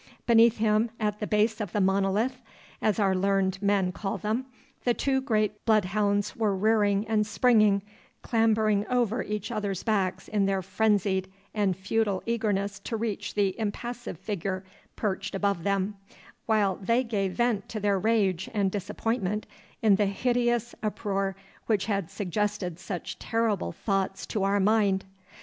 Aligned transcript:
Beneath 0.25 0.57
him, 0.57 0.89
at 0.99 1.19
the 1.19 1.27
base 1.27 1.61
of 1.61 1.73
the 1.73 1.79
monolith, 1.79 2.41
as 2.81 2.97
our 2.97 3.13
learned 3.13 3.61
men 3.61 3.91
call 3.91 4.17
them, 4.17 4.47
the 4.83 4.95
two 4.95 5.21
great 5.21 5.63
bloodhounds 5.63 6.35
were 6.35 6.55
rearing 6.55 7.07
and 7.07 7.27
springing, 7.27 7.83
clambering 8.23 8.87
over 8.87 9.21
each 9.21 9.51
other's 9.51 9.83
backs 9.83 10.27
in 10.27 10.47
their 10.47 10.63
frenzied 10.63 11.31
and 11.53 11.77
futile 11.77 12.23
eagerness 12.25 12.79
to 12.79 12.97
reach 12.97 13.35
the 13.35 13.53
impassive 13.59 14.17
figure 14.17 14.63
perched 14.95 15.35
above 15.35 15.61
them, 15.63 15.93
while 16.47 16.77
they 16.77 17.03
gave 17.03 17.33
vent 17.33 17.69
to 17.69 17.79
their 17.79 17.99
rage 17.99 18.49
and 18.55 18.71
disappointment 18.71 19.45
in 19.83 19.97
the 19.97 20.07
hideous 20.07 20.73
uproar 20.81 21.35
which 21.67 21.85
had 21.85 22.09
suggested 22.09 22.79
such 22.79 23.19
terrible 23.19 23.71
thoughts 23.71 24.25
to 24.25 24.41
our 24.41 24.59
mind. 24.59 25.05